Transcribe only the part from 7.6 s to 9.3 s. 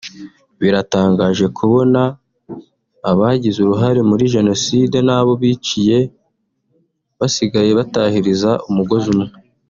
batahiriza umugozi umwe